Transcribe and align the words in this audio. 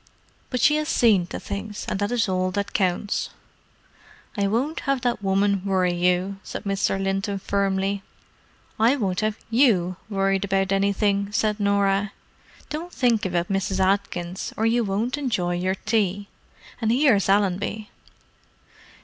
But 0.49 0.59
she 0.61 0.77
has 0.77 0.89
seen 0.89 1.27
to 1.27 1.39
things, 1.39 1.77
so 1.87 1.93
that 1.93 2.11
is 2.11 2.27
all 2.27 2.49
that 2.53 2.73
counts." 2.73 3.29
"I 4.35 4.47
won't 4.47 4.79
have 4.89 5.01
that 5.01 5.21
woman 5.21 5.63
worry 5.63 5.93
you," 5.93 6.39
said 6.41 6.63
Mr. 6.63 6.99
Linton 6.99 7.37
firmly. 7.37 8.01
"I 8.79 8.95
won't 8.95 9.19
have 9.19 9.37
you 9.51 9.97
worried 10.09 10.43
about 10.43 10.71
anything," 10.71 11.31
said 11.31 11.59
Norah. 11.59 12.13
"Don't 12.69 12.91
think 12.91 13.27
about 13.27 13.49
Mrs. 13.49 13.79
Atkins, 13.79 14.55
or 14.57 14.65
you 14.65 14.83
won't 14.83 15.19
enjoy 15.19 15.53
your 15.53 15.75
tea. 15.75 16.27
And 16.81 16.91
here's 16.91 17.29
Allenby." 17.29 17.91